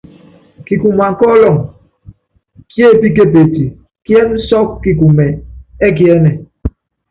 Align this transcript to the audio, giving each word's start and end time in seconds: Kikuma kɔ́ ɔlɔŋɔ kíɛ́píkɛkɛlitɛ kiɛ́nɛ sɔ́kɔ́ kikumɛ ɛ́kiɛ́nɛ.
Kikuma 0.65 1.05
kɔ́ 1.19 1.29
ɔlɔŋɔ 1.33 1.61
kíɛ́píkɛkɛlitɛ 2.71 3.61
kiɛ́nɛ 4.05 4.35
sɔ́kɔ́ 4.47 4.77
kikumɛ 4.83 5.25
ɛ́kiɛ́nɛ. 5.85 6.31